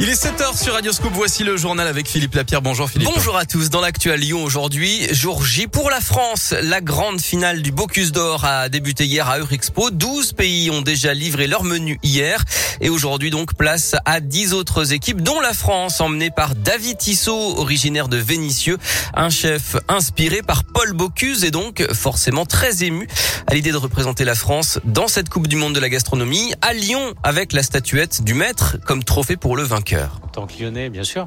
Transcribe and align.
Il 0.00 0.08
est 0.08 0.24
7h 0.24 0.56
sur 0.56 0.74
Radio 0.74 0.92
Scoop. 0.92 1.10
Voici 1.12 1.42
le 1.42 1.56
journal 1.56 1.88
avec 1.88 2.06
Philippe 2.06 2.36
Lapierre. 2.36 2.62
Bonjour 2.62 2.88
Philippe. 2.88 3.08
Bonjour 3.12 3.36
à 3.36 3.44
tous. 3.44 3.68
Dans 3.68 3.80
l'actu 3.80 4.12
à 4.12 4.16
Lyon 4.16 4.44
aujourd'hui, 4.44 5.12
jour 5.12 5.44
J 5.44 5.66
pour 5.66 5.90
la 5.90 6.00
France. 6.00 6.54
La 6.62 6.80
grande 6.80 7.20
finale 7.20 7.62
du 7.62 7.72
Bocuse 7.72 8.12
d'Or 8.12 8.44
a 8.44 8.68
débuté 8.68 9.06
hier 9.06 9.28
à 9.28 9.40
Eurexpo. 9.40 9.90
12 9.90 10.34
pays 10.34 10.70
ont 10.70 10.82
déjà 10.82 11.14
livré 11.14 11.48
leur 11.48 11.64
menu 11.64 11.98
hier. 12.04 12.44
Et 12.80 12.90
aujourd'hui 12.90 13.30
donc 13.30 13.54
place 13.54 13.96
à 14.04 14.20
10 14.20 14.54
autres 14.54 14.92
équipes, 14.92 15.20
dont 15.20 15.40
la 15.40 15.52
France, 15.52 16.00
emmenée 16.00 16.30
par 16.30 16.54
David 16.54 16.96
Tissot, 16.98 17.58
originaire 17.58 18.06
de 18.06 18.18
Vénissieux. 18.18 18.78
Un 19.14 19.30
chef 19.30 19.74
inspiré 19.88 20.42
par 20.42 20.62
Paul 20.62 20.92
Bocuse 20.92 21.42
et 21.42 21.50
donc 21.50 21.84
forcément 21.92 22.46
très 22.46 22.84
ému 22.84 23.08
à 23.48 23.54
l'idée 23.54 23.72
de 23.72 23.76
représenter 23.76 24.24
la 24.24 24.36
France 24.36 24.78
dans 24.84 25.08
cette 25.08 25.28
Coupe 25.28 25.48
du 25.48 25.56
Monde 25.56 25.74
de 25.74 25.80
la 25.80 25.88
gastronomie 25.88 26.52
à 26.62 26.72
Lyon 26.72 27.14
avec 27.24 27.52
la 27.52 27.64
statuette 27.64 28.22
du 28.22 28.34
maître 28.34 28.76
comme 28.86 29.02
trophée 29.02 29.36
pour 29.36 29.56
le 29.56 29.64
vainqueur. 29.64 29.87
En 29.96 30.28
tant 30.28 30.46
que 30.46 30.60
lyonnais, 30.60 30.90
bien 30.90 31.04
sûr. 31.04 31.26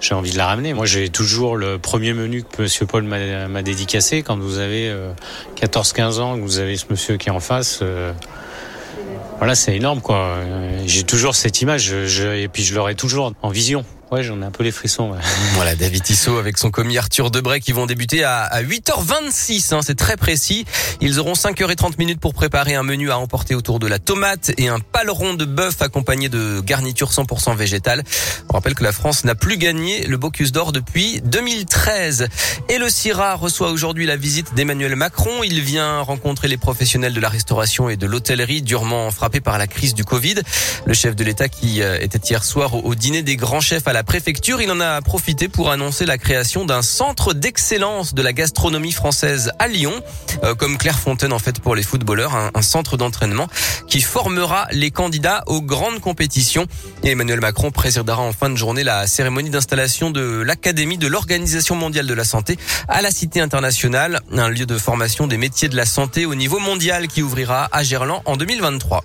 J'ai 0.00 0.14
envie 0.14 0.32
de 0.32 0.38
la 0.38 0.46
ramener. 0.46 0.72
Moi, 0.72 0.86
j'ai 0.86 1.10
toujours 1.10 1.56
le 1.56 1.78
premier 1.78 2.14
menu 2.14 2.42
que 2.42 2.62
Monsieur 2.62 2.86
Paul 2.86 3.04
m'a 3.04 3.62
dédicacé. 3.62 4.22
Quand 4.22 4.38
vous 4.38 4.58
avez 4.58 4.94
14-15 5.56 6.00
euh, 6.00 6.20
ans, 6.20 6.36
que 6.36 6.42
vous 6.42 6.58
avez 6.58 6.76
ce 6.76 6.86
monsieur 6.88 7.18
qui 7.18 7.28
est 7.28 7.32
en 7.32 7.40
face, 7.40 7.80
euh, 7.82 8.12
voilà, 9.38 9.54
c'est 9.54 9.76
énorme, 9.76 10.00
quoi. 10.00 10.36
J'ai 10.86 11.02
toujours 11.02 11.34
cette 11.34 11.60
image, 11.60 11.92
et 11.92 12.48
puis 12.48 12.62
je 12.62 12.74
l'aurai 12.74 12.94
toujours 12.94 13.32
en 13.42 13.48
vision. 13.50 13.84
Ouais, 14.10 14.24
j'en 14.24 14.42
ai 14.42 14.44
un 14.44 14.50
peu 14.50 14.64
les 14.64 14.72
frissons. 14.72 15.14
Voilà, 15.54 15.76
David 15.76 16.02
Tissot 16.02 16.38
avec 16.38 16.58
son 16.58 16.70
commis 16.70 16.96
Arthur 16.96 17.30
Debray 17.30 17.60
qui 17.60 17.72
vont 17.72 17.86
débuter 17.86 18.24
à, 18.24 18.48
8h26. 18.62 19.74
Hein, 19.74 19.80
c'est 19.82 19.94
très 19.94 20.16
précis. 20.16 20.64
Ils 21.00 21.20
auront 21.20 21.34
5h30 21.34 21.98
minutes 21.98 22.18
pour 22.18 22.34
préparer 22.34 22.74
un 22.74 22.82
menu 22.82 23.10
à 23.10 23.18
emporter 23.18 23.54
autour 23.54 23.78
de 23.78 23.86
la 23.86 23.98
tomate 23.98 24.52
et 24.58 24.68
un 24.68 24.80
paleron 24.80 25.34
de 25.34 25.44
bœuf 25.44 25.82
accompagné 25.82 26.28
de 26.28 26.60
garniture 26.60 27.10
100% 27.10 27.54
végétale. 27.56 28.02
On 28.48 28.54
rappelle 28.54 28.74
que 28.74 28.82
la 28.82 28.92
France 28.92 29.24
n'a 29.24 29.34
plus 29.34 29.58
gagné 29.58 30.06
le 30.06 30.16
Bocuse 30.16 30.50
d'Or 30.50 30.72
depuis 30.72 31.20
2013. 31.20 32.28
Et 32.68 32.78
le 32.78 32.88
CIRA 32.88 33.34
reçoit 33.34 33.70
aujourd'hui 33.70 34.06
la 34.06 34.16
visite 34.16 34.54
d'Emmanuel 34.54 34.96
Macron. 34.96 35.42
Il 35.44 35.60
vient 35.60 36.00
rencontrer 36.00 36.48
les 36.48 36.56
professionnels 36.56 37.12
de 37.12 37.20
la 37.20 37.28
restauration 37.28 37.88
et 37.90 37.96
de 37.96 38.06
l'hôtellerie 38.06 38.62
durement 38.62 39.10
frappés 39.10 39.40
par 39.40 39.58
la 39.58 39.66
crise 39.66 39.94
du 39.94 40.04
Covid. 40.04 40.36
Le 40.86 40.94
chef 40.94 41.14
de 41.14 41.22
l'État 41.22 41.48
qui 41.48 41.82
euh, 41.82 41.98
était 42.00 42.18
hier 42.18 42.42
soir 42.44 42.84
au 42.84 42.94
dîner 42.94 43.22
des 43.22 43.36
grands 43.36 43.60
chefs 43.60 43.86
à 43.86 43.92
la 43.92 43.99
la 44.00 44.04
préfecture, 44.04 44.62
il 44.62 44.72
en 44.72 44.80
a 44.80 45.02
profité 45.02 45.48
pour 45.48 45.70
annoncer 45.70 46.06
la 46.06 46.16
création 46.16 46.64
d'un 46.64 46.80
centre 46.80 47.34
d'excellence 47.34 48.14
de 48.14 48.22
la 48.22 48.32
gastronomie 48.32 48.92
française 48.92 49.52
à 49.58 49.68
Lyon, 49.68 49.92
euh, 50.42 50.54
comme 50.54 50.78
Clairefontaine 50.78 51.34
en 51.34 51.38
fait 51.38 51.60
pour 51.60 51.74
les 51.74 51.82
footballeurs, 51.82 52.34
un, 52.34 52.62
centre 52.62 52.96
d'entraînement 52.96 53.46
qui 53.88 54.00
formera 54.00 54.68
les 54.72 54.90
candidats 54.90 55.44
aux 55.48 55.60
grandes 55.60 56.00
compétitions. 56.00 56.64
Et 57.02 57.10
Emmanuel 57.10 57.40
Macron 57.40 57.70
présidera 57.70 58.22
en 58.22 58.32
fin 58.32 58.48
de 58.48 58.56
journée 58.56 58.84
la 58.84 59.06
cérémonie 59.06 59.50
d'installation 59.50 60.10
de 60.10 60.40
l'Académie 60.40 60.96
de 60.96 61.06
l'Organisation 61.06 61.74
mondiale 61.74 62.06
de 62.06 62.14
la 62.14 62.24
santé 62.24 62.56
à 62.88 63.02
la 63.02 63.10
Cité 63.10 63.42
internationale, 63.42 64.20
un 64.32 64.48
lieu 64.48 64.64
de 64.64 64.78
formation 64.78 65.26
des 65.26 65.36
métiers 65.36 65.68
de 65.68 65.76
la 65.76 65.84
santé 65.84 66.24
au 66.24 66.34
niveau 66.34 66.58
mondial 66.58 67.06
qui 67.06 67.22
ouvrira 67.22 67.68
à 67.70 67.82
Gerland 67.82 68.22
en 68.24 68.38
2023. 68.38 69.04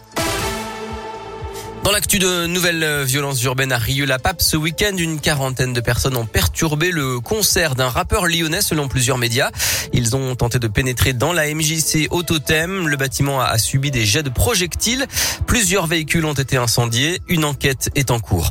Dans 1.85 1.91
l'actu 1.91 2.17
de 2.17 2.47
nouvelles 2.47 3.03
violences 3.03 3.43
urbaines 3.43 3.71
à 3.71 3.77
Rieux-la-Pape, 3.77 4.41
ce 4.41 4.57
week-end, 4.57 4.97
une 4.97 5.19
quarantaine 5.19 5.71
de 5.71 5.79
personnes 5.81 6.17
ont 6.17 6.25
perturbé 6.25 6.89
le 6.89 7.19
concert 7.19 7.75
d'un 7.75 7.89
rappeur 7.89 8.25
lyonnais 8.25 8.61
selon 8.61 8.87
plusieurs 8.87 9.19
médias. 9.19 9.51
Ils 9.93 10.15
ont 10.15 10.35
tenté 10.35 10.57
de 10.57 10.67
pénétrer 10.67 11.13
dans 11.13 11.31
la 11.31 11.45
MJC 11.53 12.07
Autotem. 12.09 12.87
Le 12.87 12.97
bâtiment 12.97 13.39
a 13.39 13.59
subi 13.59 13.91
des 13.91 14.03
jets 14.03 14.23
de 14.23 14.31
projectiles. 14.31 15.05
Plusieurs 15.45 15.85
véhicules 15.85 16.25
ont 16.25 16.33
été 16.33 16.57
incendiés. 16.57 17.21
Une 17.27 17.45
enquête 17.45 17.91
est 17.93 18.09
en 18.09 18.19
cours. 18.19 18.49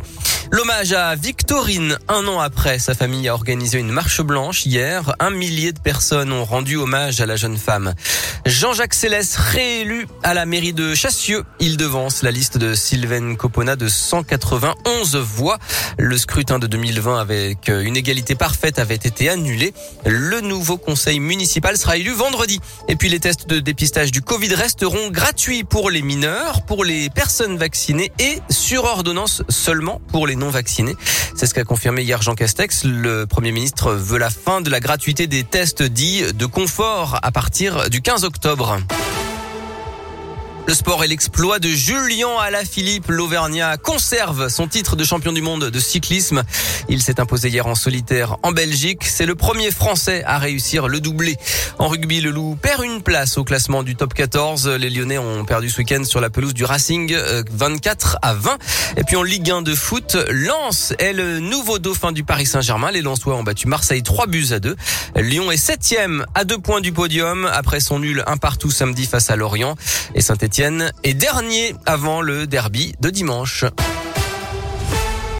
L'hommage 0.52 0.92
à 0.92 1.16
Victorine, 1.16 1.98
un 2.06 2.28
an 2.28 2.38
après, 2.38 2.78
sa 2.78 2.94
famille 2.94 3.28
a 3.28 3.34
organisé 3.34 3.80
une 3.80 3.90
marche 3.90 4.20
blanche 4.20 4.66
hier. 4.66 5.12
Un 5.18 5.30
millier 5.30 5.72
de 5.72 5.80
personnes 5.80 6.30
ont 6.32 6.44
rendu 6.44 6.76
hommage 6.76 7.20
à 7.20 7.26
la 7.26 7.34
jeune 7.34 7.56
femme. 7.56 7.94
Jean-Jacques 8.46 8.94
Céleste, 8.94 9.36
réélu 9.36 10.06
à 10.22 10.34
la 10.34 10.46
mairie 10.46 10.74
de 10.74 10.94
Chassieux. 10.94 11.44
Il 11.58 11.76
devance 11.76 12.22
la 12.22 12.30
liste 12.30 12.58
de 12.58 12.74
Sylvain 12.74 13.23
Copona 13.36 13.76
de 13.76 13.88
191 13.88 15.16
voix. 15.16 15.58
Le 15.98 16.16
scrutin 16.18 16.58
de 16.58 16.66
2020 16.66 17.18
avec 17.18 17.68
une 17.68 17.96
égalité 17.96 18.34
parfaite 18.34 18.78
avait 18.78 18.94
été 18.94 19.28
annulé. 19.28 19.72
Le 20.04 20.40
nouveau 20.40 20.76
conseil 20.76 21.20
municipal 21.20 21.76
sera 21.76 21.96
élu 21.96 22.12
vendredi. 22.12 22.60
Et 22.88 22.96
puis 22.96 23.08
les 23.08 23.20
tests 23.20 23.48
de 23.48 23.60
dépistage 23.60 24.10
du 24.10 24.22
Covid 24.22 24.54
resteront 24.54 25.10
gratuits 25.10 25.64
pour 25.64 25.90
les 25.90 26.02
mineurs, 26.02 26.64
pour 26.66 26.84
les 26.84 27.10
personnes 27.10 27.56
vaccinées 27.56 28.12
et 28.18 28.38
sur 28.50 28.84
ordonnance 28.84 29.42
seulement 29.48 30.00
pour 30.08 30.26
les 30.26 30.36
non 30.36 30.50
vaccinés. 30.50 30.94
C'est 31.34 31.46
ce 31.46 31.54
qu'a 31.54 31.64
confirmé 31.64 32.02
hier 32.02 32.22
Jean 32.22 32.34
Castex. 32.34 32.84
Le 32.84 33.26
Premier 33.26 33.52
ministre 33.52 33.92
veut 33.92 34.18
la 34.18 34.30
fin 34.30 34.60
de 34.60 34.70
la 34.70 34.80
gratuité 34.80 35.26
des 35.26 35.44
tests 35.44 35.82
dits 35.82 36.22
de 36.34 36.46
confort 36.46 37.18
à 37.22 37.32
partir 37.32 37.88
du 37.90 38.02
15 38.02 38.24
octobre. 38.24 38.78
Le 40.66 40.72
sport 40.72 41.04
et 41.04 41.08
l'exploit 41.08 41.58
de 41.58 41.68
Julien 41.68 42.38
Alaphilippe. 42.40 43.08
L'Auvergnat 43.08 43.76
conserve 43.76 44.48
son 44.48 44.66
titre 44.66 44.96
de 44.96 45.04
champion 45.04 45.32
du 45.32 45.42
monde 45.42 45.64
de 45.64 45.78
cyclisme. 45.78 46.42
Il 46.88 47.02
s'est 47.02 47.20
imposé 47.20 47.50
hier 47.50 47.66
en 47.66 47.74
solitaire 47.74 48.38
en 48.42 48.50
Belgique. 48.50 49.04
C'est 49.04 49.26
le 49.26 49.34
premier 49.34 49.70
Français 49.70 50.22
à 50.24 50.38
réussir 50.38 50.88
le 50.88 51.00
doublé. 51.00 51.36
En 51.78 51.88
rugby, 51.88 52.22
le 52.22 52.30
Loup 52.30 52.56
perd 52.60 52.82
une 52.82 53.02
place 53.02 53.36
au 53.36 53.44
classement 53.44 53.82
du 53.82 53.94
top 53.94 54.14
14. 54.14 54.68
Les 54.68 54.88
Lyonnais 54.88 55.18
ont 55.18 55.44
perdu 55.44 55.68
ce 55.68 55.78
week-end 55.78 56.02
sur 56.04 56.22
la 56.22 56.30
pelouse 56.30 56.54
du 56.54 56.64
Racing 56.64 57.14
24 57.50 58.14
euh, 58.14 58.18
à 58.22 58.34
20. 58.34 58.58
Et 58.96 59.04
puis 59.04 59.16
en 59.16 59.22
Ligue 59.22 59.50
1 59.50 59.60
de 59.60 59.74
foot, 59.74 60.16
Lens 60.30 60.94
est 60.98 61.12
le 61.12 61.40
nouveau 61.40 61.78
dauphin 61.78 62.10
du 62.10 62.24
Paris 62.24 62.46
Saint-Germain. 62.46 62.90
Les 62.90 63.02
Lensois 63.02 63.34
ont 63.34 63.42
battu 63.42 63.68
Marseille 63.68 64.02
3 64.02 64.28
buts 64.28 64.48
à 64.52 64.60
2. 64.60 64.76
Lyon 65.16 65.50
est 65.50 65.58
septième 65.58 66.24
à 66.34 66.44
deux 66.44 66.58
points 66.58 66.80
du 66.80 66.92
podium 66.92 67.48
après 67.52 67.80
son 67.80 67.98
nul 67.98 68.24
un 68.26 68.38
partout 68.38 68.70
samedi 68.70 69.04
face 69.04 69.28
à 69.28 69.36
Lorient. 69.36 69.76
Est 70.56 71.14
dernier 71.14 71.74
avant 71.84 72.20
le 72.20 72.46
derby 72.46 72.94
de 73.00 73.10
dimanche. 73.10 73.64